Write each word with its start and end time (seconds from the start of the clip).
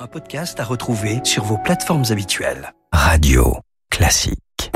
Un 0.00 0.06
podcast 0.06 0.60
à 0.60 0.64
retrouver 0.64 1.18
sur 1.24 1.42
vos 1.42 1.58
plateformes 1.58 2.04
habituelles. 2.10 2.72
Radio 2.92 3.56
Classique. 3.90 4.70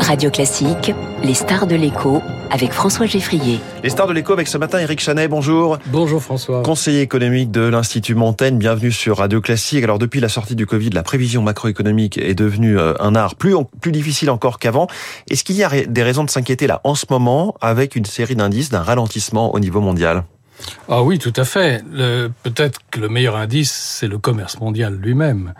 Radio 0.00 0.28
Classique, 0.32 0.92
les 1.22 1.34
stars 1.34 1.68
de 1.68 1.76
l'écho 1.76 2.20
avec 2.50 2.72
François 2.72 3.06
Geffrier. 3.06 3.60
Les 3.84 3.90
stars 3.90 4.08
de 4.08 4.12
l'écho 4.12 4.32
avec 4.32 4.48
ce 4.48 4.58
matin 4.58 4.80
Eric 4.80 4.98
Chanet, 4.98 5.28
bonjour. 5.28 5.78
Bonjour 5.86 6.20
François. 6.20 6.64
Conseiller 6.64 7.02
économique 7.02 7.52
de 7.52 7.60
l'Institut 7.60 8.16
Montaigne, 8.16 8.58
bienvenue 8.58 8.90
sur 8.90 9.18
Radio 9.18 9.40
Classique. 9.40 9.84
Alors 9.84 10.00
depuis 10.00 10.18
la 10.18 10.28
sortie 10.28 10.56
du 10.56 10.66
Covid, 10.66 10.90
la 10.90 11.04
prévision 11.04 11.42
macroéconomique 11.42 12.18
est 12.18 12.34
devenue 12.34 12.76
euh, 12.76 12.94
un 12.98 13.14
art 13.14 13.36
plus, 13.36 13.54
plus 13.80 13.92
difficile 13.92 14.30
encore 14.30 14.58
qu'avant. 14.58 14.88
Est-ce 15.30 15.44
qu'il 15.44 15.54
y 15.54 15.62
a 15.62 15.70
des 15.86 16.02
raisons 16.02 16.24
de 16.24 16.30
s'inquiéter 16.30 16.66
là 16.66 16.80
en 16.82 16.96
ce 16.96 17.06
moment 17.08 17.54
avec 17.60 17.94
une 17.94 18.04
série 18.04 18.34
d'indices 18.34 18.70
d'un 18.70 18.82
ralentissement 18.82 19.54
au 19.54 19.60
niveau 19.60 19.80
mondial? 19.80 20.24
Ah 20.88 21.02
oui, 21.02 21.18
tout 21.18 21.32
à 21.36 21.44
fait. 21.44 21.84
Peut-être 22.42 22.80
que 22.90 23.00
le 23.00 23.08
meilleur 23.08 23.36
indice, 23.36 23.72
c'est 23.72 24.08
le 24.08 24.18
commerce 24.18 24.60
mondial 24.60 24.94
lui-même 24.94 25.54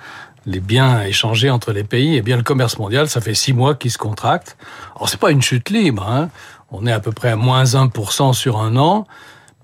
les 0.47 0.61
biens 0.61 1.03
échangés 1.03 1.51
entre 1.51 1.73
les 1.73 1.85
pays, 1.85 2.17
eh 2.17 2.23
bien 2.23 2.37
le 2.37 2.43
commerce 2.43 2.79
mondial, 2.79 3.09
ça 3.09 3.21
fait 3.21 3.35
six 3.35 3.53
mois 3.53 3.75
qu'il 3.75 3.91
se 3.91 3.99
contracte. 3.99 4.57
Alors 4.97 5.09
c'est 5.09 5.21
pas 5.21 5.31
une 5.31 5.43
chute 5.43 5.71
libre, 5.71 6.07
hein. 6.09 6.29
on 6.71 6.87
est 6.87 6.93
à 6.93 7.01
peu 7.01 7.13
près 7.13 7.31
à 7.31 7.37
moins 7.37 7.65
1% 7.65 8.33
sur 8.35 8.59
un 8.59 8.77
an, 8.77 9.07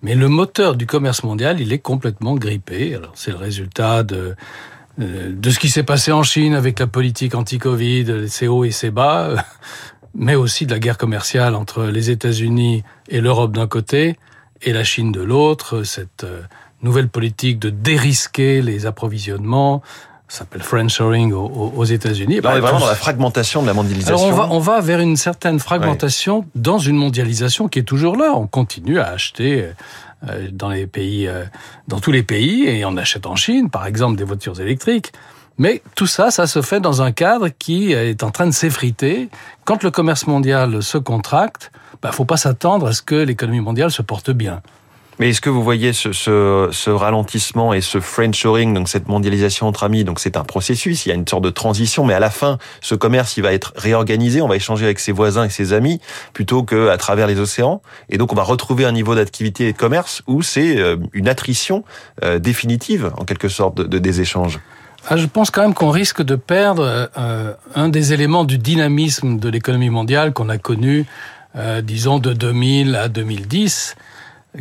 mais 0.02 0.15
le 0.15 0.29
moteur 0.29 0.77
du 0.77 0.87
commerce 0.87 1.23
mondial, 1.23 1.60
il 1.60 1.73
est 1.73 1.79
complètement 1.79 2.35
grippé. 2.35 2.95
Alors 2.95 3.12
c'est 3.15 3.30
le 3.30 3.37
résultat 3.37 4.02
de 4.02 4.35
euh, 5.01 5.33
de 5.33 5.51
ce 5.51 5.59
qui 5.59 5.69
s'est 5.69 5.83
passé 5.83 6.12
en 6.12 6.23
Chine 6.23 6.55
avec 6.55 6.79
la 6.79 6.87
politique 6.87 7.35
anti-Covid, 7.35 8.29
ses 8.29 8.49
hauts 8.49 8.65
et 8.65 8.71
ses 8.71 8.91
bas, 8.91 9.45
mais 10.15 10.35
aussi 10.35 10.66
de 10.66 10.73
la 10.73 10.79
guerre 10.79 10.99
commerciale 10.99 11.55
entre 11.55 11.85
les 11.85 12.10
États-Unis 12.10 12.83
et 13.09 13.21
l'Europe 13.21 13.52
d'un 13.52 13.66
côté 13.66 14.16
et 14.62 14.73
la 14.73 14.84
Chine 14.84 15.12
de 15.12 15.20
l'autre, 15.20 15.82
cette 15.82 16.24
euh, 16.24 16.42
nouvelle 16.82 17.09
politique 17.09 17.59
de 17.59 17.70
dérisquer 17.70 18.62
les 18.62 18.87
approvisionnements, 18.87 19.82
ça 20.29 20.40
s'appelle 20.40 20.62
friendshoring 20.62 21.32
aux, 21.32 21.73
aux 21.76 21.85
États-Unis. 21.85 22.40
on 22.43 22.51
est 22.51 22.60
vraiment 22.60 22.79
dans 22.79 22.87
la 22.87 22.95
fragmentation 22.95 23.62
de 23.62 23.66
la 23.66 23.74
mondialisation. 23.74 24.15
Alors 24.15 24.29
on 24.29 24.32
va, 24.32 24.48
on 24.54 24.59
va 24.60 24.80
vers 24.80 25.01
une 25.01 25.16
certaine 25.16 25.59
fragmentation 25.59 26.46
dans 26.54 26.79
une 26.79 26.96
mondialisation 26.96 27.68
qui 27.68 27.80
est 27.80 27.85
toujours 27.85 28.16
là. 28.16 28.32
On 28.37 28.46
continue 28.46 29.01
à 29.01 29.09
acheter 29.09 29.70
euh, 30.29 30.48
dans 30.52 30.68
les 30.68 30.87
pays, 30.87 31.26
euh, 31.26 31.45
dans 31.88 31.98
tous 31.98 32.13
les 32.13 32.23
pays, 32.23 32.66
et 32.66 32.85
on 32.85 32.96
achète 32.98 33.26
en 33.26 33.37
Chine, 33.37 33.70
par 33.70 33.87
exemple, 33.87 34.16
des 34.16 34.24
voitures 34.24 34.60
électriques. 34.60 35.13
Mais 35.61 35.83
tout 35.95 36.07
ça, 36.07 36.30
ça 36.30 36.47
se 36.47 36.63
fait 36.63 36.80
dans 36.80 37.03
un 37.03 37.13
cadre 37.13 37.49
qui 37.49 37.93
est 37.93 38.23
en 38.23 38.30
train 38.30 38.47
de 38.47 38.51
s'effriter. 38.51 39.29
Quand 39.66 39.83
le 39.83 39.91
commerce 39.91 40.27
mondial 40.27 40.83
se 40.83 40.97
contracte, 40.97 41.71
il 41.75 41.99
bah, 42.01 42.13
faut 42.13 42.25
pas 42.25 42.39
s'attendre 42.39 42.87
à 42.87 42.95
ce 42.95 43.03
que 43.03 43.15
l'économie 43.15 43.61
mondiale 43.61 43.91
se 43.91 44.01
porte 44.01 44.31
bien. 44.31 44.63
Mais 45.19 45.29
est-ce 45.29 45.43
que 45.43 45.51
vous 45.51 45.63
voyez 45.63 45.93
ce, 45.93 46.88
ralentissement 46.88 47.75
et 47.75 47.83
ce 47.83 48.01
friendshoring, 48.01 48.73
donc 48.73 48.88
cette 48.88 49.07
mondialisation 49.07 49.66
entre 49.66 49.85
amis, 49.85 50.03
donc 50.03 50.19
c'est 50.19 50.38
un 50.38 50.45
processus, 50.45 51.05
il 51.05 51.11
y 51.11 51.13
a 51.13 51.15
une 51.15 51.29
sorte 51.29 51.45
de 51.45 51.51
transition, 51.51 52.07
mais 52.07 52.15
à 52.15 52.21
la 52.21 52.31
fin, 52.31 52.57
ce 52.81 52.95
commerce, 52.95 53.37
il 53.37 53.43
va 53.43 53.53
être 53.53 53.75
réorganisé, 53.77 54.41
on 54.41 54.49
va 54.49 54.57
échanger 54.57 54.87
avec 54.87 54.99
ses 54.99 55.13
voisins 55.13 55.45
et 55.45 55.51
ses 55.51 55.75
amis 55.75 56.01
plutôt 56.33 56.63
qu'à 56.63 56.97
travers 56.97 57.27
les 57.27 57.38
océans, 57.38 57.83
et 58.09 58.16
donc 58.16 58.33
on 58.33 58.35
va 58.35 58.45
retrouver 58.45 58.87
un 58.87 58.93
niveau 58.93 59.15
d'activité 59.15 59.69
et 59.69 59.73
de 59.75 59.77
commerce 59.77 60.23
où 60.27 60.41
c'est 60.41 60.79
euh, 60.79 60.97
une 61.13 61.29
attrition 61.29 61.85
euh, 62.25 62.38
définitive, 62.38 63.13
en 63.19 63.27
quelque 63.27 63.51
sorte, 63.51 63.75
de 63.75 63.99
des 63.99 64.22
échanges. 64.22 64.59
Ah, 65.09 65.16
je 65.16 65.26
pense 65.26 65.50
quand 65.50 65.62
même 65.62 65.75
qu'on 65.75 65.91
risque 65.91 66.22
de 66.22 66.37
perdre 66.37 67.10
euh, 67.16 67.54
un 67.75 67.88
des 67.88 68.12
éléments 68.12 68.44
du 68.44 68.59
dynamisme 68.59 69.38
de 69.38 69.48
l'économie 69.48 69.91
mondiale 69.91 70.32
qu'on 70.32 70.48
a 70.48 70.59
connu, 70.59 71.06
euh, 71.56 71.81
disons, 71.81 72.19
de 72.19 72.32
2000 72.32 72.94
à 72.94 73.09
2010 73.09 73.97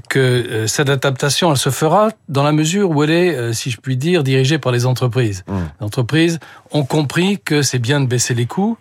que 0.07 0.19
euh, 0.19 0.67
cette 0.67 0.89
adaptation, 0.89 1.51
elle 1.51 1.57
se 1.57 1.69
fera 1.69 2.09
dans 2.27 2.43
la 2.43 2.51
mesure 2.51 2.91
où 2.91 3.03
elle 3.03 3.11
est, 3.11 3.35
euh, 3.35 3.53
si 3.53 3.71
je 3.71 3.77
puis 3.77 3.97
dire, 3.97 4.23
dirigée 4.23 4.59
par 4.59 4.71
les 4.71 4.85
entreprises. 4.85 5.43
Mmh. 5.47 5.53
Les 5.79 5.85
entreprises 5.85 6.39
ont 6.71 6.83
compris 6.83 7.39
que 7.39 7.61
c'est 7.61 7.79
bien 7.79 7.99
de 7.99 8.05
baisser 8.05 8.33
les 8.33 8.45
coûts, 8.45 8.77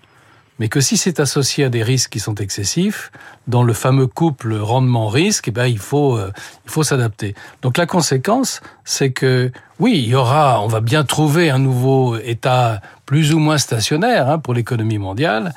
mais 0.59 0.69
que 0.69 0.81
si 0.81 0.97
c'est 0.97 1.21
associé 1.21 1.65
à 1.65 1.69
des 1.69 1.83
risques 1.83 2.11
qui 2.11 2.21
sont 2.21 2.35
excessifs, 2.37 3.11
dans 3.47 3.63
le 3.63 3.73
fameux 3.73 4.07
couple 4.07 4.55
rendement-risque, 4.55 5.49
eh 5.49 5.51
ben, 5.51 5.67
il 5.67 5.79
faut, 5.79 6.17
euh, 6.17 6.33
il 6.65 6.71
faut 6.71 6.83
s'adapter. 6.83 7.35
Donc 7.63 7.79
la 7.79 7.87
conséquence, 7.87 8.61
c'est 8.85 9.13
que 9.13 9.51
oui, 9.79 10.03
il 10.05 10.09
y 10.09 10.15
aura, 10.15 10.61
on 10.63 10.69
va 10.69 10.81
bien 10.81 11.05
trouver 11.05 11.51
un 11.51 11.59
nouveau 11.59 12.17
état 12.17 12.81
plus 13.07 13.33
ou 13.33 13.39
moins 13.39 13.59
stationnaire 13.59 14.29
hein, 14.29 14.39
pour 14.39 14.55
l'économie 14.55 14.99
mondiale, 14.99 15.55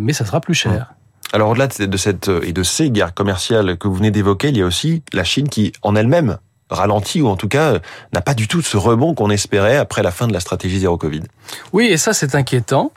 mais 0.00 0.12
ça 0.12 0.24
sera 0.24 0.40
plus 0.40 0.54
cher. 0.54 0.72
Mmh. 0.72 1.04
Alors 1.34 1.50
au-delà 1.50 1.66
de 1.66 1.96
cette 1.96 2.28
et 2.28 2.52
de 2.52 2.62
ces 2.62 2.92
guerres 2.92 3.12
commerciales 3.12 3.76
que 3.76 3.88
vous 3.88 3.94
venez 3.94 4.12
d'évoquer, 4.12 4.50
il 4.50 4.56
y 4.56 4.62
a 4.62 4.66
aussi 4.66 5.02
la 5.12 5.24
Chine 5.24 5.48
qui, 5.48 5.72
en 5.82 5.96
elle-même, 5.96 6.38
ralentit 6.70 7.22
ou 7.22 7.28
en 7.28 7.36
tout 7.36 7.48
cas 7.48 7.78
n'a 8.12 8.20
pas 8.20 8.34
du 8.34 8.48
tout 8.48 8.62
ce 8.62 8.76
rebond 8.76 9.14
qu'on 9.14 9.30
espérait 9.30 9.76
après 9.76 10.02
la 10.02 10.10
fin 10.10 10.26
de 10.26 10.32
la 10.32 10.40
stratégie 10.40 10.80
zéro 10.80 10.96
Covid. 10.96 11.22
Oui, 11.72 11.86
et 11.86 11.96
ça 11.96 12.12
c'est 12.12 12.34
inquiétant. 12.34 12.92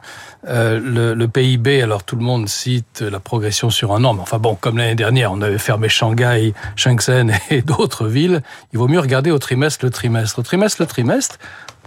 Euh, 0.48 0.80
le, 0.80 1.14
le, 1.14 1.28
PIB, 1.28 1.82
alors 1.82 2.04
tout 2.04 2.16
le 2.16 2.24
monde 2.24 2.48
cite 2.48 3.02
la 3.02 3.20
progression 3.20 3.70
sur 3.70 3.94
un 3.94 4.04
an, 4.04 4.14
mais 4.14 4.22
enfin 4.22 4.38
bon, 4.38 4.56
comme 4.56 4.78
l'année 4.78 4.96
dernière, 4.96 5.32
on 5.32 5.42
avait 5.42 5.58
fermé 5.58 5.90
Shanghai, 5.90 6.54
Shenzhen 6.76 7.34
et 7.50 7.62
d'autres 7.62 8.08
villes, 8.08 8.42
il 8.72 8.80
vaut 8.80 8.88
mieux 8.88 9.00
regarder 9.00 9.32
au 9.32 9.40
trimestre 9.40 9.84
le 9.84 9.92
trimestre. 9.92 10.40
Au 10.40 10.44
trimestre 10.44 10.82
le 10.82 10.88
trimestre, 10.88 11.38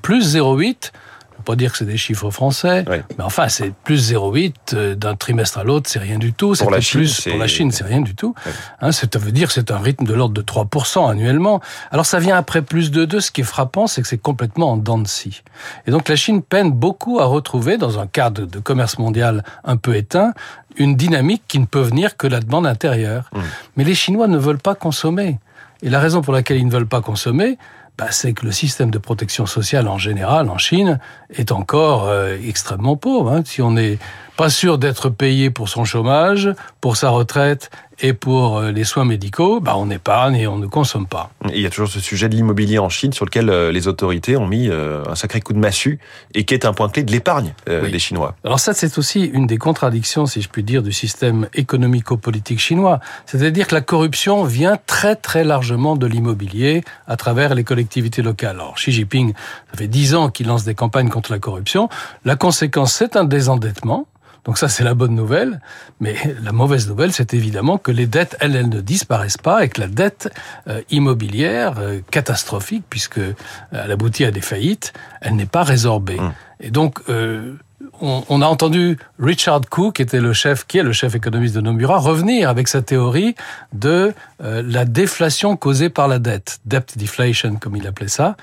plus 0.03 0.37
0,8 0.37 0.93
pas 1.41 1.57
dire 1.57 1.73
que 1.73 1.79
c'est 1.79 1.85
des 1.85 1.97
chiffres 1.97 2.31
français, 2.31 2.85
mais 2.89 3.25
enfin, 3.25 3.49
c'est 3.49 3.73
plus 3.73 4.13
0,8 4.13 4.55
euh, 4.75 4.95
d'un 4.95 5.17
trimestre 5.17 5.59
à 5.59 5.65
l'autre, 5.65 5.89
c'est 5.91 5.99
rien 5.99 6.19
du 6.19 6.33
tout. 6.33 6.55
Pour 6.59 6.71
la, 6.71 6.81
Chine, 6.81 7.07
pour 7.29 7.39
la 7.39 7.47
Chine, 7.47 7.71
c'est 7.73 7.85
rien 7.85 8.01
du 8.01 8.15
tout. 8.15 8.35
Hein, 8.81 8.93
ça 8.93 9.07
veut 9.19 9.33
dire 9.33 9.49
que 9.49 9.55
c'est 9.55 9.71
un 9.71 9.79
rythme 9.79 10.05
de 10.05 10.15
l'ordre 10.15 10.35
de 10.35 10.43
3% 10.43 11.11
annuellement. 11.11 11.61
Alors 11.91 12.07
ça 12.07 12.19
vient 12.19 12.37
après 12.37 12.63
plus 12.63 12.91
de 12.91 13.05
2. 13.05 13.21
Ce 13.21 13.31
qui 13.31 13.41
est 13.41 13.45
frappant, 13.45 13.87
c'est 13.87 14.03
que 14.03 14.09
c'est 14.09 14.19
complètement 14.19 14.73
en 14.73 14.77
dents 14.77 14.99
de 14.99 15.07
scie. 15.07 15.43
Et 15.87 15.91
donc 15.91 16.09
la 16.09 16.17
Chine 16.17 16.43
peine 16.43 16.71
beaucoup 16.71 17.21
à 17.21 17.25
retrouver, 17.25 17.79
dans 17.79 17.99
un 17.99 18.07
cadre 18.07 18.47
de 18.47 18.59
commerce 18.59 18.99
mondial 18.99 19.45
un 19.65 19.77
peu 19.77 19.97
éteint, 19.97 20.33
une 20.77 20.97
dynamique 20.97 21.43
qui 21.49 21.59
ne 21.59 21.67
peut 21.67 21.81
venir 21.81 22.17
que 22.17 22.27
la 22.27 22.41
demande 22.41 22.67
intérieure. 22.67 23.31
Mmh. 23.33 23.41
Mais 23.77 23.85
les 23.85 23.95
Chinois 23.95 24.29
ne 24.29 24.39
veulent 24.39 24.59
pas 24.59 24.75
consommer. 24.75 25.39
Et 25.83 25.89
la 25.89 26.01
raison 26.01 26.21
pour 26.21 26.33
laquelle 26.33 26.59
ils 26.59 26.67
ne 26.67 26.71
veulent 26.71 26.87
pas 26.87 27.01
consommer, 27.01 27.57
bah, 27.99 28.09
c'est 28.11 28.33
que 28.33 28.47
le 28.47 28.53
système 28.53 28.91
de 28.91 28.99
protection 28.99 29.47
sociale 29.47 29.89
en 29.89 29.99
général 29.99 30.49
en 30.49 30.59
Chine 30.59 30.99
est 31.35 31.53
encore 31.53 32.09
euh, 32.09 32.37
extrêmement 32.47 32.97
pauvre. 32.97 33.31
Hein. 33.33 33.43
Si 33.45 33.61
on 33.63 33.73
n'est 33.73 33.99
pas 34.37 34.49
sûr 34.49 34.79
d'être 34.79 35.11
payé 35.11 35.51
pour 35.51 35.69
son 35.69 35.85
chômage, 35.85 36.51
pour 36.81 36.97
sa 36.97 37.11
retraite 37.11 37.71
et 38.03 38.13
pour 38.13 38.59
euh, 38.59 38.73
les 38.73 38.85
soins 38.85 39.05
médicaux, 39.05 39.61
bah 39.61 39.75
on 39.77 39.91
épargne 39.91 40.37
et 40.37 40.47
on 40.47 40.59
ne 40.59 40.67
consomme 40.67 41.07
pas. 41.07 41.31
il 41.53 41.61
y 41.61 41.67
a 41.67 41.71
toujours 41.71 41.89
ce 41.89 42.01
sujet 42.01 42.29
de 42.29 42.35
l'immobilier 42.35 42.79
en 42.79 42.89
Chine 42.89 43.13
sur 43.13 43.25
lequel 43.25 43.51
euh, 43.51 43.73
les 43.73 43.89
autorités 43.89 44.37
ont 44.37 44.47
mis 44.47 44.69
euh, 44.69 45.03
un 45.09 45.15
sacré 45.15 45.41
coup 45.41 45.53
de 45.53 45.59
massue 45.59 45.99
et 46.35 46.45
qui 46.45 46.55
est 46.55 46.65
un 46.65 46.73
point 46.73 46.89
clé 46.89 47.03
de 47.03 47.13
l'épargne 47.13 47.55
des 47.67 47.99
Chinois. 47.99 48.35
Alors 48.45 48.61
ça, 48.61 48.73
c'est 48.73 48.99
aussi 48.99 49.25
une 49.25 49.47
des 49.47 49.59
contradictions, 49.59 50.27
si 50.27 50.43
je 50.43 50.49
puis 50.49 50.63
dire, 50.63 50.83
du 50.83 50.93
système 50.93 51.49
économico-politique 51.55 52.59
chinois. 52.59 53.01
C'est-à-dire 53.27 53.67
que 53.67 53.75
la 53.75 53.81
corruption 53.81 54.45
vient 54.45 54.79
très 54.87 55.17
très 55.17 55.45
largement 55.45 55.97
de 55.97 56.07
l'immobilier 56.07 56.83
à 57.07 57.17
travers 57.17 57.55
les 57.55 57.65
collectivités 57.65 58.23
locales. 58.23 58.57
Alors 58.57 58.75
Xi 58.75 58.93
Jinping, 58.93 59.33
ça 59.71 59.79
fait 59.79 59.89
dix 59.89 60.15
ans 60.15 60.31
qu'il 60.31 60.47
lance 60.47 60.65
des 60.65 60.75
campagnes 60.75 61.09
contre 61.09 61.33
la 61.33 61.39
corruption. 61.39 61.89
La 62.25 62.37
conséquence, 62.37 62.95
c'est 62.95 63.17
un 63.17 63.25
désendettement. 63.25 64.07
Donc 64.45 64.59
ça, 64.59 64.69
c'est 64.69 64.85
la 64.85 64.95
bonne 64.95 65.15
nouvelle. 65.15 65.61
Mais 66.01 66.17
la 66.43 66.53
mauvaise 66.53 66.89
nouvelle, 66.89 67.13
c'est 67.13 67.35
évidemment 67.35 67.79
que 67.79 67.91
les 67.91 68.07
dettes, 68.07 68.37
elles, 68.41 68.57
elles 68.57 68.69
ne 68.69 68.81
disparaissent 68.81 69.37
pas 69.39 69.65
et 69.65 69.69
que 69.69 69.81
la 69.81 69.87
dette 69.87 70.33
euh, 70.69 70.83
immobilière, 70.91 71.79
euh, 71.79 72.01
catastrophique, 72.11 72.85
puisque 72.89 73.19
euh, 73.19 73.35
elle 73.73 73.91
aboutit 73.91 74.25
à 74.25 74.31
des 74.31 74.41
faillites, 74.41 74.93
elle 75.21 75.37
n'est 75.37 75.47
pas 75.47 75.63
résorbée. 75.63 76.19
Mmh. 76.19 76.33
Et 76.63 76.71
donc, 76.71 77.01
on, 77.09 78.25
on, 78.29 78.43
a 78.43 78.47
entendu 78.47 78.99
Richard 79.19 79.63
Cook, 79.71 79.97
qui 79.97 80.03
était 80.03 80.21
le 80.21 80.35
chef, 80.35 80.67
qui 80.67 80.77
est 80.77 80.83
le 80.83 80.93
chef 80.93 81.15
économiste 81.15 81.55
de 81.55 81.63
Nomura, 81.63 81.97
revenir 81.97 82.51
avec 82.51 82.69
sa 82.69 82.83
théorie 82.83 83.35
de 83.73 84.13
la 84.41 84.85
déflation 84.85 85.57
causée 85.57 85.89
par 85.89 86.07
la 86.07 86.19
dette, 86.19 86.61
debt 86.67 86.99
deflation, 86.99 87.57
comme 87.57 87.77
il 87.77 87.87
appelait 87.87 88.09
ça 88.09 88.37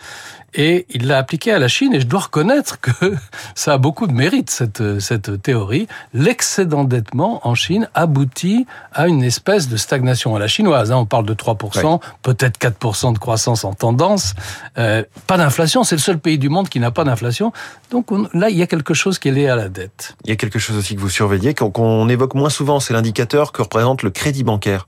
et 0.53 0.85
il 0.89 1.07
l'a 1.07 1.17
appliqué 1.17 1.51
à 1.51 1.59
la 1.59 1.67
Chine 1.67 1.93
et 1.93 1.99
je 1.99 2.07
dois 2.07 2.21
reconnaître 2.21 2.79
que 2.79 2.91
ça 3.55 3.73
a 3.73 3.77
beaucoup 3.77 4.07
de 4.07 4.13
mérite 4.13 4.49
cette 4.49 4.99
cette 4.99 5.41
théorie. 5.41 5.87
L'excès 6.13 6.65
d'endettement 6.65 7.47
en 7.47 7.55
Chine 7.55 7.89
aboutit 7.93 8.65
à 8.93 9.07
une 9.07 9.23
espèce 9.23 9.67
de 9.67 9.77
stagnation 9.77 10.35
à 10.35 10.39
la 10.39 10.47
chinoise. 10.47 10.91
Hein. 10.91 10.97
On 10.97 11.05
parle 11.05 11.25
de 11.25 11.33
3%, 11.33 12.01
peut-être 12.21 12.59
4% 12.59 13.13
de 13.13 13.19
croissance 13.19 13.63
en 13.63 13.73
tendance, 13.73 14.33
euh, 14.77 15.03
pas 15.27 15.37
d'inflation. 15.37 15.83
C'est 15.83 15.95
le 15.95 16.01
seul 16.01 16.19
pays 16.19 16.37
du 16.37 16.49
monde 16.49 16.69
qui 16.69 16.79
n'a 16.79 16.91
pas 16.91 17.03
d'inflation. 17.03 17.51
Donc 17.91 18.07
là, 18.33 18.49
il 18.49 18.57
y 18.57 18.61
a 18.61 18.67
quelque 18.67 18.93
chose 18.93 19.19
qui 19.19 19.29
est 19.29 19.31
lié 19.31 19.47
à 19.47 19.55
la 19.55 19.69
dette. 19.69 20.15
Il 20.25 20.29
y 20.29 20.33
a 20.33 20.35
quelque 20.35 20.59
chose 20.59 20.77
aussi 20.77 20.95
que 20.95 21.01
vous 21.01 21.09
surveillez 21.09 21.53
qu'on 21.53 22.09
évoque 22.09 22.35
moins 22.35 22.49
souvent, 22.49 22.79
c'est 22.79 22.93
l'indicateur 22.93 23.51
que 23.51 23.61
représente 23.61 24.03
le 24.03 24.09
crédit 24.09 24.43
bancaire 24.43 24.87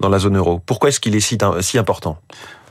dans 0.00 0.08
la 0.08 0.18
zone 0.18 0.36
euro. 0.36 0.60
Pourquoi 0.64 0.90
est-ce 0.90 1.00
qu'il 1.00 1.14
est 1.16 1.20
si, 1.20 1.38
si 1.60 1.78
important? 1.78 2.18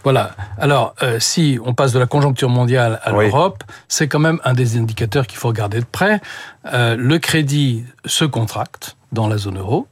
Voilà. 0.05 0.35
Alors, 0.59 0.93
euh, 1.01 1.19
si 1.19 1.57
on 1.65 1.73
passe 1.73 1.91
de 1.91 1.97
la 1.97 2.05
conjoncture 2.05 2.47
mondiale 2.47 2.99
à 3.03 3.11
l'Europe, 3.11 3.63
c'est 3.87 4.07
quand 4.07 4.19
même 4.19 4.39
un 4.43 4.53
des 4.53 4.77
indicateurs 4.77 5.25
qu'il 5.25 5.39
faut 5.39 5.47
regarder 5.47 5.79
de 5.79 5.85
près. 5.91 6.21
Euh, 6.71 6.95
le 6.95 7.17
crédit 7.17 7.83
se 8.05 8.23
contracte 8.23 8.97
dans 9.11 9.27
la 9.27 9.37
zone 9.37 9.57
euro. 9.57 9.87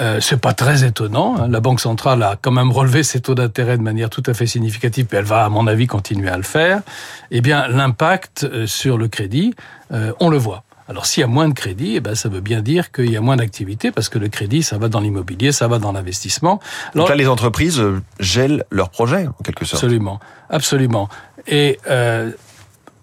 Euh, 0.00 0.18
c'est 0.18 0.40
pas 0.40 0.54
très 0.54 0.84
étonnant. 0.84 1.36
Hein. 1.36 1.48
La 1.48 1.60
Banque 1.60 1.80
centrale 1.80 2.22
a 2.22 2.36
quand 2.40 2.52
même 2.52 2.72
relevé 2.72 3.02
ses 3.02 3.20
taux 3.20 3.34
d'intérêt 3.34 3.76
de 3.76 3.82
manière 3.82 4.08
tout 4.08 4.22
à 4.24 4.32
fait 4.32 4.46
significative, 4.46 5.08
et 5.12 5.16
elle 5.16 5.24
va, 5.24 5.44
à 5.44 5.50
mon 5.50 5.66
avis, 5.66 5.86
continuer 5.86 6.30
à 6.30 6.38
le 6.38 6.42
faire. 6.42 6.80
Eh 7.30 7.42
bien, 7.42 7.68
l'impact 7.68 8.44
euh, 8.44 8.66
sur 8.66 8.96
le 8.96 9.08
crédit, 9.08 9.54
on 10.20 10.30
le 10.30 10.38
voit. 10.38 10.62
Alors 10.90 11.06
s'il 11.06 11.20
y 11.20 11.24
a 11.24 11.28
moins 11.28 11.48
de 11.48 11.54
crédit, 11.54 11.94
eh 11.94 12.00
ben, 12.00 12.16
ça 12.16 12.28
veut 12.28 12.40
bien 12.40 12.62
dire 12.62 12.90
qu'il 12.90 13.12
y 13.12 13.16
a 13.16 13.20
moins 13.20 13.36
d'activité 13.36 13.92
parce 13.92 14.08
que 14.08 14.18
le 14.18 14.28
crédit, 14.28 14.64
ça 14.64 14.76
va 14.76 14.88
dans 14.88 14.98
l'immobilier, 14.98 15.52
ça 15.52 15.68
va 15.68 15.78
dans 15.78 15.92
l'investissement. 15.92 16.58
Donc 16.96 17.08
là, 17.08 17.14
les 17.14 17.28
entreprises 17.28 17.78
euh, 17.78 18.02
gèlent 18.18 18.64
leurs 18.72 18.90
projets, 18.90 19.28
en 19.28 19.42
quelque 19.44 19.64
sorte. 19.64 19.84
Absolument, 19.84 20.18
absolument. 20.48 21.08
Et 21.46 21.78
euh, 21.88 22.32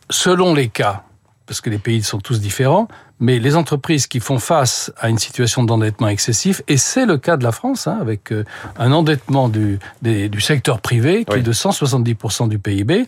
selon 0.09 0.53
les 0.53 0.67
cas, 0.67 1.03
parce 1.45 1.61
que 1.61 1.69
les 1.69 1.77
pays 1.77 2.03
sont 2.03 2.19
tous 2.19 2.41
différents, 2.41 2.89
mais 3.21 3.39
les 3.39 3.55
entreprises 3.55 4.05
qui 4.07 4.19
font 4.19 4.37
face 4.37 4.91
à 4.99 5.07
une 5.07 5.17
situation 5.17 5.63
d'endettement 5.63 6.09
excessif, 6.09 6.63
et 6.67 6.75
c'est 6.75 7.05
le 7.05 7.17
cas 7.17 7.37
de 7.37 7.45
la 7.45 7.53
France, 7.53 7.87
hein, 7.87 7.97
avec 8.01 8.33
euh, 8.33 8.43
un 8.77 8.91
endettement 8.91 9.47
du, 9.47 9.79
du 10.01 10.41
secteur 10.41 10.81
privé 10.81 11.23
qui 11.23 11.37
est 11.37 11.41
de 11.41 11.53
170% 11.53 12.49
du 12.49 12.59
PIB, 12.59 13.05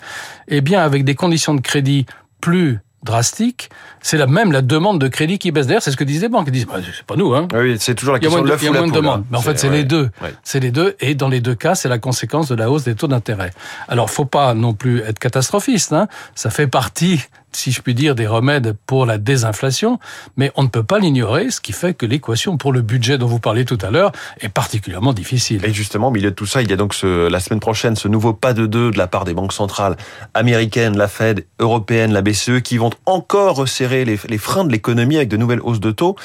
eh 0.48 0.62
bien 0.62 0.82
avec 0.82 1.04
des 1.04 1.16
conditions 1.16 1.54
de 1.54 1.60
crédit 1.60 2.06
plus 2.40 2.80
drastique, 3.04 3.70
c'est 4.02 4.18
la 4.18 4.28
même 4.28 4.52
la 4.52 4.62
demande 4.62 5.00
de 5.00 5.08
crédit 5.08 5.40
qui 5.40 5.52
baisse. 5.52 5.68
D'ailleurs, 5.68 5.82
c'est 5.82 5.92
ce 5.92 5.98
que 5.98 6.04
disent 6.04 6.22
les 6.22 6.30
banques. 6.30 6.46
Ils 6.48 6.54
disent, 6.54 6.66
bah, 6.66 6.80
c'est 6.84 7.06
pas 7.06 7.16
nous. 7.16 7.34
Hein. 7.34 7.48
Oui, 7.54 7.78
c'est 7.80 7.96
toujours 7.96 8.14
la 8.14 8.20
question 8.20 8.42
de 8.42 8.46
ou 8.46 8.48
la. 8.48 8.58
Demande. 8.58 9.22
Hein. 9.22 9.26
Mais 9.32 9.38
en 9.38 9.42
fait, 9.42 9.58
c'est 9.58 9.70
les 9.70 9.84
deux. 9.84 10.10
C'est 10.44 10.60
les 10.60 10.72
deux. 10.72 10.96
Et 11.00 11.16
dans 11.16 11.30
les 11.30 11.40
deux 11.40 11.56
cas, 11.56 11.76
c'est 11.76 11.90
la 11.90 12.00
conséquence 12.00 12.50
de 12.50 12.56
la 12.56 12.70
hausse 12.70 12.84
des 12.84 12.96
taux 12.96 13.08
d'intérêt. 13.08 13.52
Alors, 13.88 14.10
faut 14.10 14.26
pas 14.26 14.54
non 14.54 14.74
plus 14.74 15.02
être 15.02 15.20
catastrophiste. 15.20 15.94
Hein. 15.94 16.08
Ça 16.36 16.50
fait 16.50 16.68
partie 16.68 17.22
si 17.52 17.72
je 17.72 17.82
puis 17.82 17.94
dire, 17.94 18.16
des 18.16 18.28
remèdes 18.28 18.76
pour 18.86 19.06
la 19.06 19.18
désinflation, 19.18 20.00
mais 20.38 20.52
on 20.56 20.64
ne 20.64 20.68
peut 20.68 20.84
pas 20.84 21.00
l'ignorer, 21.00 21.50
ce 21.50 21.62
qui 21.62 21.72
fait 21.72 21.94
que 21.94 22.06
l'équation 22.06 22.58
pour 22.58 22.72
le 22.72 22.82
budget 22.82 23.18
dont 23.18 23.28
vous 23.28 23.40
parliez 23.40 23.66
tout 23.66 23.78
à 23.82 23.90
l'heure 23.90 24.12
est 24.40 24.50
particulièrement 24.50 25.14
difficile. 25.14 25.66
Et 25.66 25.74
justement, 25.74 26.10
au 26.10 26.12
milieu 26.12 26.30
de 26.30 26.36
tout 26.36 26.46
ça, 26.46 26.62
il 26.62 26.70
y 26.70 26.74
a 26.74 26.76
donc 26.76 26.96
la 27.02 27.40
semaine 27.40 27.60
prochaine 27.60 27.96
ce 27.96 28.08
nouveau 28.08 28.34
pas 28.34 28.54
de 28.54 28.66
deux 28.66 28.92
de 28.92 28.98
la 28.98 29.08
part 29.08 29.26
des 29.26 29.34
banques 29.34 29.54
centrales 29.54 29.98
américaines, 30.34 30.98
la 30.98 31.08
Fed, 31.08 31.46
européenne, 31.60 32.14
la 32.14 32.22
BCE, 32.22 32.62
qui 32.64 32.78
vont 32.78 32.92
encore 33.06 33.56
resserrer 33.56 34.06
les 34.06 34.38
freins 34.38 34.64
de 34.64 34.72
l'économie 34.72 35.18
avec 35.18 35.30
de 35.30 35.38
nouvelles 35.38 35.62
hausses 35.62 35.80
de 35.80 35.92
taux. 35.92 36.16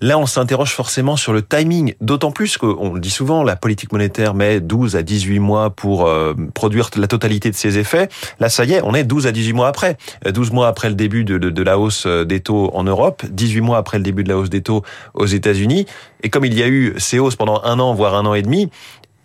Là, 0.00 0.16
on 0.16 0.26
s'interroge 0.26 0.74
forcément 0.74 1.16
sur 1.16 1.32
le 1.32 1.42
timing, 1.42 1.94
d'autant 2.00 2.30
plus 2.30 2.56
qu'on 2.56 2.94
le 2.94 3.00
dit 3.00 3.10
souvent, 3.10 3.42
la 3.42 3.56
politique 3.56 3.90
monétaire 3.90 4.32
met 4.34 4.60
12 4.60 4.94
à 4.94 5.02
18 5.02 5.40
mois 5.40 5.70
pour 5.70 6.06
euh, 6.06 6.34
produire 6.54 6.88
la 6.96 7.08
totalité 7.08 7.50
de 7.50 7.56
ses 7.56 7.78
effets. 7.78 8.08
Là, 8.38 8.48
ça 8.48 8.64
y 8.64 8.74
est, 8.74 8.80
on 8.84 8.94
est 8.94 9.02
12 9.02 9.26
à 9.26 9.32
18 9.32 9.54
mois 9.54 9.66
après. 9.66 9.96
12 10.24 10.50
euh, 10.50 10.54
mois 10.54 10.68
après 10.68 10.88
le 10.88 10.94
début 10.94 11.24
de, 11.24 11.62
la 11.62 11.80
hausse 11.80 12.04
euh, 12.06 12.24
des 12.24 12.38
taux 12.38 12.70
en 12.74 12.84
Europe, 12.84 13.24
18 13.28 13.60
mois 13.60 13.78
après 13.78 13.98
le 13.98 14.04
début 14.04 14.22
de 14.22 14.28
la 14.28 14.38
hausse 14.38 14.50
des 14.50 14.62
taux 14.62 14.84
aux 15.14 15.26
États-Unis. 15.26 15.86
Et 16.22 16.30
comme 16.30 16.44
il 16.44 16.56
y 16.56 16.62
a 16.62 16.68
eu 16.68 16.94
ces 16.98 17.18
hausses 17.18 17.36
pendant 17.36 17.60
un 17.64 17.80
an, 17.80 17.92
voire 17.92 18.14
un 18.14 18.24
an 18.24 18.34
et 18.34 18.42
demi, 18.42 18.70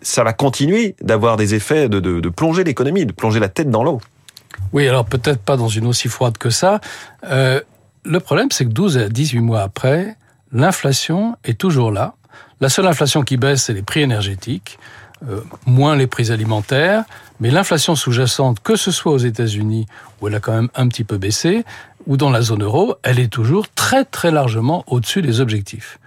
ça 0.02 0.24
va 0.24 0.32
continuer 0.32 0.96
d'avoir 1.00 1.36
des 1.36 1.54
effets 1.54 1.88
de, 1.88 2.00
de, 2.00 2.28
plonger 2.28 2.64
l'économie, 2.64 3.06
de 3.06 3.12
plonger 3.12 3.38
la 3.38 3.48
tête 3.48 3.70
dans 3.70 3.84
l'eau. 3.84 4.00
Oui, 4.72 4.88
alors 4.88 5.04
peut-être 5.04 5.40
pas 5.40 5.56
dans 5.56 5.68
une 5.68 5.86
aussi 5.86 6.08
froide 6.08 6.36
que 6.36 6.50
ça. 6.50 6.80
Le 7.22 8.20
problème, 8.20 8.48
c'est 8.50 8.64
que 8.64 8.70
12 8.70 8.98
à 8.98 9.08
18 9.08 9.40
mois 9.40 9.62
après, 9.62 10.16
l'inflation 10.54 11.36
est 11.44 11.58
toujours 11.58 11.92
là. 11.92 12.14
La 12.60 12.68
seule 12.68 12.86
inflation 12.86 13.22
qui 13.22 13.36
baisse, 13.36 13.64
c'est 13.64 13.74
les 13.74 13.82
prix 13.82 14.00
énergétiques, 14.00 14.78
euh, 15.28 15.40
moins 15.66 15.96
les 15.96 16.06
prix 16.06 16.30
alimentaires, 16.30 17.04
mais 17.40 17.50
l'inflation 17.50 17.96
sous-jacente, 17.96 18.60
que 18.62 18.76
ce 18.76 18.90
soit 18.90 19.12
aux 19.12 19.18
États-Unis, 19.18 19.86
où 20.20 20.28
elle 20.28 20.34
a 20.34 20.40
quand 20.40 20.52
même 20.52 20.70
un 20.74 20.88
petit 20.88 21.04
peu 21.04 21.18
baissé, 21.18 21.64
ou 22.06 22.16
dans 22.16 22.30
la 22.30 22.42
zone 22.42 22.62
euro, 22.62 22.94
elle 23.02 23.18
est 23.18 23.32
toujours 23.32 23.68
très 23.74 24.04
très 24.04 24.30
largement 24.30 24.84
au-dessus 24.86 25.22
des 25.22 25.40
objectifs. 25.40 25.98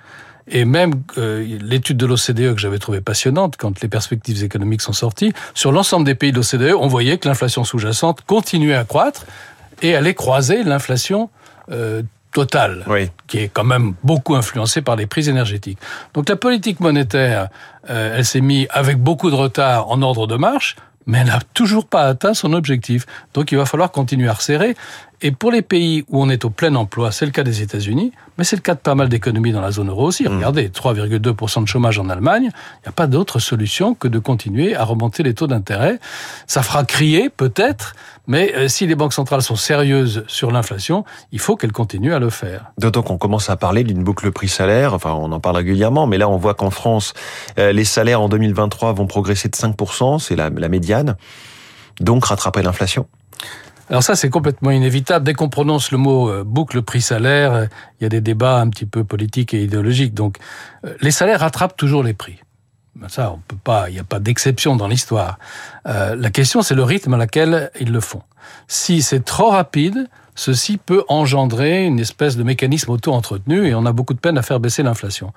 Et 0.49 0.63
même 0.63 0.93
euh, 1.17 1.45
l'étude 1.61 1.97
de 1.97 2.05
l'OCDE 2.05 2.53
que 2.53 2.57
j'avais 2.57 2.79
trouvée 2.79 3.01
passionnante 3.01 3.55
quand 3.57 3.81
les 3.81 3.89
perspectives 3.89 4.43
économiques 4.43 4.81
sont 4.81 4.93
sorties, 4.93 5.33
sur 5.53 5.73
l'ensemble 5.73 6.05
des 6.05 6.15
pays 6.15 6.31
de 6.31 6.37
l'OCDE, 6.37 6.73
on 6.79 6.87
voyait 6.87 7.17
que 7.17 7.27
l'inflation 7.27 7.65
sous-jacente 7.65 8.21
continuait 8.25 8.75
à 8.75 8.85
croître 8.85 9.25
et 9.81 9.95
allait 9.95 10.13
croiser 10.13 10.63
l'inflation 10.63 11.29
euh, 11.69 12.01
totale, 12.31 12.83
oui. 12.87 13.09
qui 13.27 13.39
est 13.39 13.49
quand 13.49 13.63
même 13.63 13.93
beaucoup 14.03 14.35
influencée 14.35 14.81
par 14.81 14.95
les 14.95 15.07
prix 15.07 15.29
énergétiques. 15.29 15.79
Donc 16.13 16.29
la 16.29 16.35
politique 16.35 16.79
monétaire, 16.79 17.47
euh, 17.89 18.17
elle 18.17 18.25
s'est 18.25 18.41
mise 18.41 18.67
avec 18.69 18.97
beaucoup 18.97 19.29
de 19.29 19.35
retard 19.35 19.89
en 19.89 20.01
ordre 20.01 20.27
de 20.27 20.35
marche, 20.35 20.75
mais 21.07 21.19
elle 21.19 21.27
n'a 21.27 21.39
toujours 21.53 21.87
pas 21.87 22.03
atteint 22.03 22.33
son 22.33 22.53
objectif. 22.53 23.05
Donc 23.33 23.51
il 23.51 23.57
va 23.57 23.65
falloir 23.65 23.91
continuer 23.91 24.27
à 24.27 24.33
resserrer. 24.33 24.75
Et 25.21 25.31
pour 25.31 25.51
les 25.51 25.63
pays 25.63 26.03
où 26.09 26.21
on 26.21 26.29
est 26.29 26.45
au 26.45 26.51
plein 26.51 26.75
emploi, 26.75 27.11
c'est 27.11 27.25
le 27.25 27.31
cas 27.31 27.41
des 27.41 27.63
États-Unis, 27.63 28.11
mais 28.37 28.43
c'est 28.43 28.55
le 28.55 28.61
cas 28.61 28.75
de 28.75 28.79
pas 28.79 28.93
mal 28.93 29.09
d'économies 29.09 29.51
dans 29.51 29.61
la 29.61 29.71
zone 29.71 29.89
euro 29.89 30.05
aussi. 30.05 30.25
Mmh. 30.25 30.35
Regardez, 30.35 30.69
3,2% 30.69 31.63
de 31.63 31.67
chômage 31.67 31.97
en 31.97 32.09
Allemagne, 32.09 32.51
il 32.51 32.83
n'y 32.83 32.89
a 32.89 32.91
pas 32.91 33.07
d'autre 33.07 33.39
solution 33.39 33.95
que 33.95 34.07
de 34.07 34.19
continuer 34.19 34.75
à 34.75 34.83
remonter 34.83 35.23
les 35.23 35.33
taux 35.33 35.47
d'intérêt. 35.47 35.99
Ça 36.45 36.61
fera 36.61 36.83
crier, 36.83 37.29
peut-être, 37.29 37.95
mais 38.27 38.53
euh, 38.55 38.67
si 38.67 38.85
les 38.85 38.95
banques 38.95 39.13
centrales 39.13 39.41
sont 39.41 39.55
sérieuses 39.55 40.23
sur 40.27 40.51
l'inflation, 40.51 41.03
il 41.31 41.39
faut 41.39 41.55
qu'elles 41.55 41.71
continuent 41.71 42.13
à 42.13 42.19
le 42.19 42.29
faire. 42.29 42.71
D'autant 42.77 43.01
qu'on 43.01 43.17
commence 43.17 43.49
à 43.49 43.57
parler 43.57 43.83
d'une 43.83 44.03
boucle 44.03 44.31
prix-salaire, 44.31 44.93
enfin 44.93 45.13
on 45.13 45.31
en 45.31 45.39
parle 45.39 45.57
régulièrement, 45.57 46.07
mais 46.07 46.17
là 46.17 46.29
on 46.29 46.37
voit 46.37 46.53
qu'en 46.53 46.69
France, 46.69 47.13
euh, 47.57 47.71
les 47.71 47.85
salaires 47.85 48.21
en 48.21 48.29
2023 48.29 48.93
vont 48.93 49.07
progresser 49.07 49.49
de 49.49 49.55
5%, 49.55 50.19
c'est 50.19 50.35
la, 50.35 50.49
la 50.49 50.69
médiane, 50.69 51.15
donc 51.99 52.25
rattraper 52.25 52.61
l'inflation. 52.61 53.07
Alors 53.89 54.03
ça, 54.03 54.15
c'est 54.15 54.29
complètement 54.29 54.71
inévitable. 54.71 55.25
Dès 55.25 55.33
qu'on 55.33 55.49
prononce 55.49 55.91
le 55.91 55.97
mot 55.97 56.29
euh, 56.29 56.43
boucle 56.43 56.81
prix-salaire, 56.81 57.53
euh, 57.53 57.65
il 57.99 58.03
y 58.03 58.05
a 58.05 58.09
des 58.09 58.19
débats 58.19 58.59
un 58.59 58.69
petit 58.69 58.85
peu 58.85 59.03
politiques 59.03 59.53
et 59.53 59.63
idéologiques. 59.63 60.13
Donc, 60.13 60.37
euh, 60.85 60.93
les 61.01 61.11
salaires 61.11 61.39
rattrapent 61.39 61.77
toujours 61.77 62.03
les 62.03 62.13
prix. 62.13 62.37
Ben, 62.99 63.09
ça, 63.09 63.31
on 63.31 63.39
peut 63.47 63.57
pas. 63.63 63.89
Il 63.89 63.93
n'y 63.93 63.99
a 63.99 64.03
pas 64.03 64.19
d'exception 64.19 64.75
dans 64.75 64.87
l'histoire. 64.87 65.37
Euh, 65.87 66.15
la 66.15 66.31
question, 66.31 66.61
c'est 66.63 66.75
le 66.75 66.83
rythme 66.83 67.13
à 67.13 67.17
laquelle 67.17 67.69
ils 67.79 67.91
le 67.91 67.99
font. 67.99 68.23
Si 68.67 69.03
c'est 69.03 69.23
trop 69.23 69.49
rapide, 69.51 70.09
ceci 70.33 70.77
peut 70.77 71.03
engendrer 71.07 71.85
une 71.85 71.99
espèce 71.99 72.37
de 72.37 72.43
mécanisme 72.43 72.91
auto-entretenu 72.91 73.67
et 73.67 73.75
on 73.75 73.85
a 73.85 73.91
beaucoup 73.91 74.13
de 74.13 74.19
peine 74.19 74.37
à 74.37 74.41
faire 74.41 74.59
baisser 74.59 74.83
l'inflation. 74.83 75.33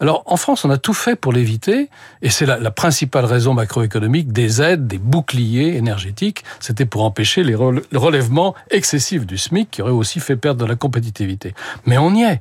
Alors 0.00 0.22
en 0.26 0.36
France, 0.36 0.64
on 0.64 0.70
a 0.70 0.78
tout 0.78 0.94
fait 0.94 1.16
pour 1.16 1.32
l'éviter 1.32 1.90
et 2.22 2.30
c'est 2.30 2.46
la, 2.46 2.70
principale 2.70 3.24
raison 3.24 3.54
macroéconomique 3.54 4.32
des 4.32 4.62
aides, 4.62 4.86
des 4.86 4.98
boucliers 4.98 5.76
énergétiques. 5.76 6.44
C'était 6.60 6.86
pour 6.86 7.04
empêcher 7.04 7.44
les 7.44 7.54
relèvements 7.54 8.54
excessifs 8.70 9.26
du 9.26 9.38
SMIC 9.38 9.70
qui 9.70 9.82
auraient 9.82 9.90
aussi 9.90 10.20
fait 10.20 10.36
perdre 10.36 10.60
de 10.60 10.68
la 10.68 10.76
compétitivité. 10.76 11.54
Mais 11.86 11.98
on 11.98 12.14
y 12.14 12.22
est. 12.22 12.40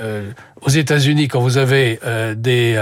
Euh, 0.00 0.30
aux 0.62 0.70
États-Unis, 0.70 1.28
quand 1.28 1.40
vous 1.40 1.58
avez 1.58 2.00
euh, 2.04 2.34
des 2.34 2.74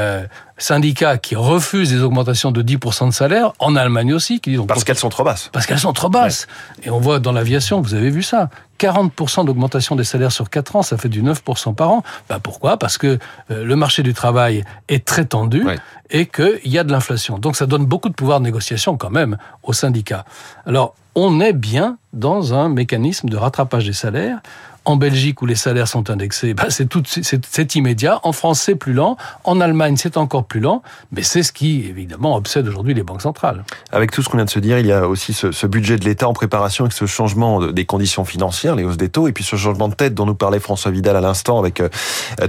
syndicats 0.65 1.19
qui 1.19 1.37
refusent 1.37 1.91
des 1.91 2.03
augmentations 2.03 2.51
de 2.51 2.63
10% 2.63 3.09
de 3.09 3.13
salaire, 3.13 3.53
en 3.59 3.77
Allemagne 3.77 4.15
aussi, 4.15 4.41
qui 4.41 4.51
disent... 4.51 4.67
Parce 4.67 4.83
qu'elles 4.83 4.97
sont 4.97 5.11
trop 5.11 5.23
basses. 5.23 5.51
Parce 5.53 5.67
qu'elles 5.67 5.79
sont 5.79 5.93
trop 5.93 6.09
basses. 6.09 6.47
Ouais. 6.79 6.87
Et 6.87 6.91
on 6.91 6.99
voit 6.99 7.21
dans 7.21 7.33
l'aviation, 7.33 7.83
vous 7.83 7.95
avez 7.95 8.11
vu 8.11 8.23
ça, 8.23 8.49
40% 8.81 9.45
d'augmentation 9.45 9.95
des 9.95 10.05
salaires 10.05 10.33
sur 10.33 10.49
4 10.49 10.77
ans, 10.77 10.83
ça 10.83 10.97
fait 10.97 11.11
du 11.11 11.23
9% 11.23 11.75
par 11.75 11.91
an. 11.91 12.03
Ben 12.29 12.39
pourquoi? 12.41 12.79
Parce 12.79 12.97
que 12.97 13.19
euh, 13.51 13.65
le 13.65 13.77
marché 13.77 14.03
du 14.03 14.15
travail 14.15 14.65
est 14.89 15.05
très 15.05 15.27
tendu 15.27 15.65
et 16.11 16.27
qu'il 16.27 16.61
y 16.65 16.79
a 16.79 16.85
de 16.85 16.91
l'inflation. 16.91 17.39
Donc 17.39 17.57
ça 17.57 17.67
donne 17.67 17.85
beaucoup 17.85 18.09
de 18.09 18.15
pouvoir 18.15 18.41
de 18.41 18.45
négociation 18.45 18.97
quand 18.97 19.11
même 19.11 19.37
aux 19.63 19.73
syndicats. 19.73 20.25
Alors 20.67 20.95
on 21.15 21.41
est 21.41 21.53
bien 21.53 21.99
dans 22.13 22.55
un 22.55 22.69
mécanisme 22.69 23.29
de 23.29 23.37
rattrapage 23.37 23.87
des 23.87 23.93
salaires. 23.93 24.41
En 24.85 24.97
Belgique, 24.97 25.41
où 25.41 25.47
les 25.47 25.55
salaires 25.55 25.89
sont 25.89 26.11
indexés, 26.11 26.53
ben 26.53 26.69
c'est 26.69 26.87
tout, 26.87 27.03
c'est 27.07 27.75
immédiat. 27.75 28.21
En 28.23 28.33
France, 28.33 28.61
c'est 28.61 28.75
plus 28.75 28.93
lent. 28.93 29.17
En 29.45 29.61
Allemagne, 29.61 29.97
c'est 29.97 30.17
encore 30.17 30.45
plus 30.45 30.61
lent. 30.61 30.83
Mais 31.11 31.23
c'est 31.23 31.43
ce 31.43 31.53
qui, 31.53 31.87
évidemment, 31.87 32.37
obsède 32.37 32.69
aujourd'hui 32.69 32.93
les 32.93 33.03
banques 33.03 33.23
centrales. 33.23 33.65
Avec 33.93 34.11
tout 34.11 34.23
ce 34.23 34.29
qu'on 34.29 34.37
vient 34.37 34.45
de 34.45 34.51
se 34.51 34.59
dire, 34.59 34.79
il 34.79 34.87
y 34.87 34.93
a 34.93 35.09
aussi 35.09 35.33
ce, 35.33 35.67
budget 35.67 35.97
de 35.97 36.05
l'État 36.05 36.29
en 36.29 36.35
préparation 36.35 36.85
avec 36.85 36.93
ce 36.93 37.07
changement 37.07 37.61
de, 37.61 37.71
des 37.71 37.87
conditions 37.87 38.25
financières, 38.25 38.77
les 38.77 38.85
hausses 38.85 38.99
des 38.99 39.09
taux, 39.09 39.27
et 39.27 39.33
puis 39.33 39.43
ce 39.43 39.57
changement 39.57 39.89
de 39.89 39.95
tête 39.95 40.15
dont 40.15 40.27
nous 40.27 40.35
parlait 40.35 40.61
François 40.61 40.91
Vidal 40.91 41.17
à 41.17 41.21
l'instant 41.21 41.59
avec 41.59 41.81
euh, 41.81 41.89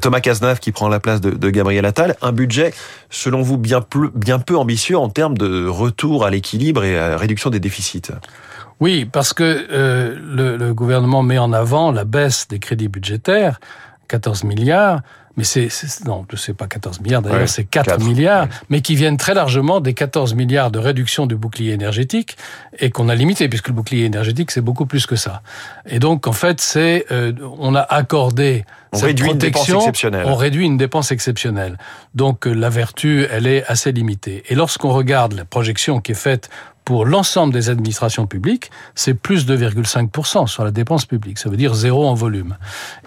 Thomas 0.01 0.19
Cazenave 0.19 0.59
qui 0.59 0.71
prend 0.71 0.89
la 0.89 0.99
place 0.99 1.21
de, 1.21 1.49
Gabriel 1.49 1.85
Attal. 1.85 2.15
Un 2.21 2.31
budget, 2.31 2.73
selon 3.09 3.41
vous, 3.41 3.57
bien, 3.57 3.81
peu 3.81 4.57
ambitieux 4.57 4.97
en 4.97 5.09
termes 5.09 5.37
de 5.37 5.67
retour 5.67 6.25
à 6.25 6.29
l'équilibre 6.29 6.83
et 6.83 6.99
à 6.99 7.17
réduction 7.17 7.49
des 7.49 7.59
déficits? 7.59 8.11
Oui, 8.79 9.05
parce 9.05 9.33
que 9.33 9.67
euh, 9.71 10.17
le, 10.19 10.57
le, 10.57 10.73
gouvernement 10.73 11.23
met 11.23 11.37
en 11.37 11.53
avant 11.53 11.91
la 11.91 12.03
baisse 12.03 12.47
des 12.47 12.59
crédits 12.59 12.89
budgétaires, 12.89 13.59
14 14.07 14.43
milliards, 14.43 15.01
mais 15.37 15.43
c'est 15.43 15.67
non, 16.05 16.25
je 16.31 16.37
sais 16.37 16.53
pas 16.53 16.67
14 16.67 17.01
milliards 17.01 17.21
d'ailleurs, 17.21 17.41
ouais, 17.41 17.47
c'est 17.47 17.65
4, 17.65 17.85
4, 17.85 18.03
milliards, 18.05 18.43
ouais. 18.43 18.49
mais 18.69 18.81
qui 18.81 18.95
viennent 18.95 19.17
très 19.17 19.33
largement 19.33 19.81
des 19.81 19.93
14 19.93 20.33
milliards 20.33 20.71
de 20.71 20.79
réduction 20.79 21.25
du 21.25 21.35
bouclier 21.35 21.73
énergétique 21.73 22.37
et 22.79 22.89
qu'on 22.89 23.09
a 23.09 23.15
limité 23.15 23.49
puisque 23.49 23.67
le 23.67 23.73
bouclier 23.73 24.05
énergétique 24.05 24.51
c'est 24.51 24.61
beaucoup 24.61 24.85
plus 24.85 25.05
que 25.05 25.15
ça. 25.15 25.41
Et 25.87 25.99
donc 25.99 26.27
en 26.27 26.31
fait, 26.31 26.61
c'est 26.61 27.05
euh, 27.11 27.33
on 27.57 27.75
a 27.75 27.81
accordé 27.81 28.65
on 28.93 28.97
cette 28.97 29.07
réduit 29.07 29.27
protection, 29.27 29.81
une 29.91 30.15
on 30.25 30.35
réduit 30.35 30.65
une 30.65 30.77
dépense 30.77 31.11
exceptionnelle. 31.11 31.77
Donc 32.13 32.45
la 32.45 32.69
vertu, 32.69 33.27
elle 33.29 33.47
est 33.47 33.65
assez 33.65 33.91
limitée. 33.91 34.43
Et 34.47 34.55
lorsqu'on 34.55 34.93
regarde 34.93 35.33
la 35.33 35.43
projection 35.43 35.99
qui 35.99 36.13
est 36.13 36.15
faite 36.15 36.49
pour 36.85 37.05
l'ensemble 37.05 37.51
des 37.51 37.69
administrations 37.69 38.27
publiques, 38.27 38.69
c'est 38.93 39.15
plus 39.15 39.47
2,5% 39.47 40.47
sur 40.47 40.63
la 40.63 40.71
dépense 40.71 41.05
publique. 41.05 41.39
Ça 41.39 41.49
veut 41.49 41.57
dire 41.57 41.73
zéro 41.73 42.07
en 42.07 42.13
volume. 42.13 42.57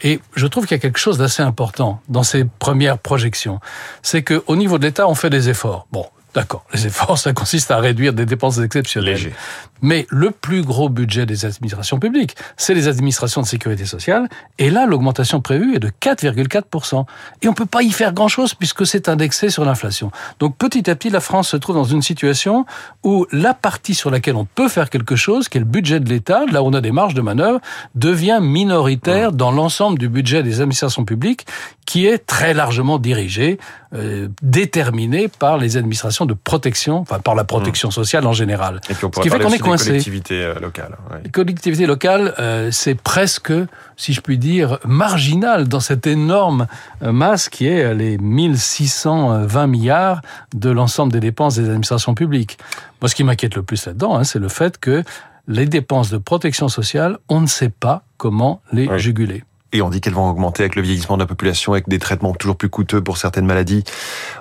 Et 0.03 0.21
je 0.35 0.47
trouve 0.47 0.67
qu'il 0.67 0.77
y 0.77 0.81
a 0.81 0.83
quelque 0.83 0.99
chose 0.99 1.17
d'assez 1.17 1.43
important 1.43 2.01
dans 2.09 2.25
ces 2.25 2.45
premières 2.45 2.99
projections. 2.99 3.61
C'est 4.03 4.23
qu'au 4.23 4.57
niveau 4.57 4.79
de 4.79 4.85
l'État, 4.85 5.09
on 5.09 5.15
fait 5.15 5.31
des 5.31 5.49
efforts. 5.49 5.87
Bon, 5.93 6.07
D'accord, 6.35 6.65
les 6.75 6.87
efforts, 6.87 7.19
ça 7.19 7.33
consiste 7.33 7.71
à 7.71 7.79
réduire 7.79 8.13
des 8.13 8.27
dépenses 8.27 8.59
exceptionnelles. 8.59 9.15
Léger. 9.15 9.33
Mais 9.81 10.07
le 10.11 10.31
plus 10.31 10.63
gros 10.63 10.89
budget 10.89 11.25
des 11.25 11.45
administrations 11.45 11.99
publiques, 11.99 12.37
c'est 12.57 12.75
les 12.75 12.89
administrations 12.89 13.41
de 13.41 13.47
sécurité 13.47 13.87
sociale. 13.87 14.29
Et 14.59 14.71
là, 14.71 14.87
l'augmentation 14.87 15.41
prévue 15.41 15.77
est 15.77 15.79
de 15.79 15.89
4,4%. 15.89 17.05
Et 17.43 17.49
on 17.49 17.55
peut 17.55 17.67
pas 17.67 17.83
y 17.83 17.91
faire 17.91 18.13
grand-chose 18.13 18.55
puisque 18.55 18.87
c'est 18.87 19.09
indexé 19.09 19.51
sur 19.51 19.65
l'inflation. 19.65 20.11
Donc 20.39 20.57
petit 20.57 20.91
à 20.91 20.97
petit, 20.97 21.11
la 21.11 21.21
France 21.21 21.49
se 21.49 21.57
trouve 21.57 21.77
dans 21.77 21.85
une 21.85 22.03
situation 22.03 22.67
où 23.05 23.27
la 23.33 23.55
partie 23.55 23.95
sur 23.95 24.11
laquelle 24.11 24.37
on 24.37 24.45
peut 24.45 24.69
faire 24.69 24.91
quelque 24.91 25.17
chose, 25.17 25.49
qui 25.49 25.59
est 25.59 25.61
le 25.61 25.67
budget 25.67 26.01
de 26.01 26.09
l'État, 26.09 26.45
là 26.51 26.63
où 26.63 26.67
on 26.67 26.75
a 26.75 26.81
des 26.81 26.93
marges 26.93 27.15
de 27.15 27.23
manœuvre, 27.23 27.61
devient 27.95 28.41
minoritaire 28.43 29.33
dans 29.33 29.51
l'ensemble 29.51 29.99
du 29.99 30.09
budget 30.09 30.43
des 30.43 30.61
administrations 30.61 31.05
publiques, 31.05 31.47
qui 31.89 32.07
est 32.07 32.19
très 32.19 32.53
largement 32.53 32.99
dirigé, 32.99 33.59
euh, 33.95 34.29
déterminé 34.43 35.29
par 35.29 35.57
les 35.57 35.79
administrations 35.79 36.27
de 36.27 36.35
protection, 36.35 36.99
enfin 36.99 37.19
par 37.19 37.35
la 37.35 37.45
protection 37.45 37.91
sociale 37.91 38.27
en 38.27 38.35
général. 38.35 38.83
Et 38.91 38.95
puis 38.95 39.07
on 39.07 39.11
Ce 39.11 39.21
qui 39.23 39.31
fait 39.31 39.39
qu'on 39.39 39.49
est 39.49 39.59
coincé. 39.59 39.89
Collectivités 39.93 40.43
euh, 40.43 40.61
locales. 40.61 40.99
ouais. 41.11 41.21
Les 41.25 41.31
collectivités 41.31 41.87
locales, 41.87 42.35
euh, 42.39 42.69
c'est 42.73 42.95
presque, 42.95 43.55
si 43.97 44.13
je 44.13 44.21
puis 44.21 44.37
dire, 44.37 44.79
marginal 44.85 45.67
dans 45.67 45.81
cette 45.81 46.07
énorme 46.07 46.67
euh, 47.03 47.11
masse 47.11 47.49
qui 47.49 47.67
est 47.67 47.83
euh, 47.83 47.95
les 47.95 48.19
1620 48.19 49.67
milliards 49.67 50.21
de 50.55 50.69
l'ensemble 50.69 51.11
des 51.11 51.21
dépenses 51.21 51.55
des 51.55 51.65
administrations 51.65 52.15
publiques. 52.15 52.59
Moi, 53.01 53.09
ce 53.09 53.15
qui 53.15 53.25
m'inquiète 53.25 53.55
le 53.55 53.63
plus 53.63 53.87
là-dedans, 53.87 54.15
hein, 54.15 54.25
c'est 54.25 54.41
le 54.41 54.49
fait 54.49 54.77
que 54.77 55.03
les 55.47 55.65
dépenses 55.65 56.11
de 56.11 56.19
protection 56.19 56.69
sociale, 56.69 57.17
on 57.31 57.41
ne 57.41 57.47
sait 57.47 57.71
pas 57.71 58.03
comment 58.19 58.61
les 58.75 58.99
juguler. 58.99 59.43
Et 59.73 59.83
on 59.83 59.91
dit 59.91 60.01
qu'elles 60.01 60.15
vont 60.15 60.31
augmenter 60.31 60.63
avec 60.63 60.77
le 60.77 60.83
vieillissement 60.83 61.17
de 61.17 61.23
la 61.23 61.27
population, 61.27 61.73
avec 61.73 61.89
des 61.89 61.99
traitements 61.99 62.33
toujours 62.33 62.57
plus 62.57 62.71
coûteux 62.71 63.03
pour 63.03 63.19
certaines 63.19 63.45
maladies. 63.45 63.85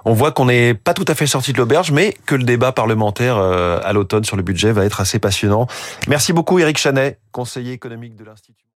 On 0.05 0.13
voit 0.13 0.31
qu'on 0.31 0.45
n'est 0.45 0.73
pas 0.73 0.93
tout 0.93 1.05
à 1.07 1.15
fait 1.15 1.27
sorti 1.27 1.51
de 1.51 1.57
l'auberge, 1.57 1.91
mais 1.91 2.15
que 2.25 2.35
le 2.35 2.43
débat 2.43 2.71
parlementaire 2.71 3.37
euh, 3.37 3.79
à 3.83 3.91
l'automne 3.91 4.23
sur 4.23 4.37
le 4.37 4.43
budget 4.43 4.71
va 4.71 4.85
être 4.85 5.01
assez 5.01 5.19
passionnant. 5.19 5.67
Merci 6.07 6.31
beaucoup 6.31 6.59
Eric 6.59 6.77
Chanet, 6.77 7.19
conseiller 7.31 7.73
économique 7.73 8.15
de 8.15 8.23
l'Institut. 8.23 8.63